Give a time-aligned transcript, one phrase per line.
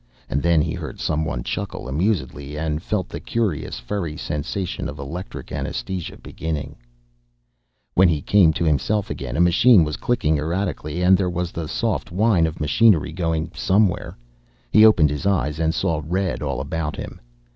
[0.31, 5.51] And then he heard someone chuckle amusedly and felt the curious furry sensation of electric
[5.51, 6.75] anesthesia beginning....
[7.93, 11.67] When he came to himself again a machine was clicking erratically and there was the
[11.67, 14.17] soft whine of machinery going somewhere.
[14.71, 17.21] He opened his eyes and saw red all about him.